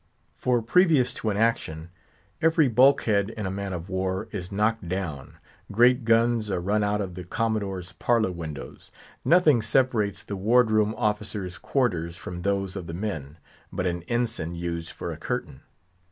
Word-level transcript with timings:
For 0.33 0.63
previous 0.63 1.13
to 1.13 1.29
an 1.29 1.37
action, 1.37 1.91
every 2.41 2.67
bulk 2.67 3.03
head 3.03 3.29
in 3.29 3.45
a 3.45 3.51
man 3.51 3.71
of 3.71 3.87
war 3.87 4.27
is 4.31 4.51
knocked 4.51 4.89
down; 4.89 5.37
great 5.71 6.05
guns 6.05 6.49
are 6.49 6.59
run 6.59 6.83
out 6.83 7.01
of 7.01 7.13
the 7.13 7.23
Commodore's 7.23 7.91
parlour 7.91 8.31
windows; 8.31 8.89
nothing 9.23 9.61
separates 9.61 10.23
the 10.23 10.35
ward 10.35 10.71
room 10.71 10.95
officers' 10.97 11.59
quarters 11.59 12.17
from 12.17 12.41
those 12.41 12.75
of 12.75 12.87
the 12.87 12.95
men, 12.95 13.37
but 13.71 13.85
an 13.85 14.01
ensign 14.07 14.55
used 14.55 14.89
for 14.89 15.11
a 15.11 15.17
curtain. 15.17 15.61